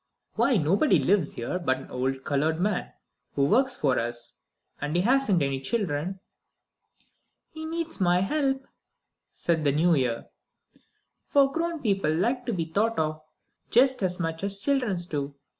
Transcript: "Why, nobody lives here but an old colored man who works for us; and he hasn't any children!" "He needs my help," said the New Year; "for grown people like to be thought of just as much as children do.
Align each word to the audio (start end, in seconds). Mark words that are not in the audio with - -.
"Why, 0.33 0.57
nobody 0.57 0.97
lives 0.97 1.33
here 1.33 1.59
but 1.59 1.77
an 1.77 1.91
old 1.91 2.23
colored 2.23 2.59
man 2.59 2.91
who 3.35 3.45
works 3.45 3.77
for 3.77 3.99
us; 3.99 4.33
and 4.81 4.95
he 4.95 5.03
hasn't 5.03 5.43
any 5.43 5.59
children!" 5.61 6.19
"He 7.51 7.65
needs 7.67 8.01
my 8.01 8.21
help," 8.21 8.65
said 9.31 9.63
the 9.63 9.71
New 9.71 9.93
Year; 9.93 10.25
"for 11.27 11.51
grown 11.51 11.83
people 11.83 12.11
like 12.11 12.47
to 12.47 12.51
be 12.51 12.65
thought 12.65 12.97
of 12.97 13.21
just 13.69 14.01
as 14.01 14.19
much 14.19 14.43
as 14.43 14.57
children 14.57 14.97
do. 15.07 15.35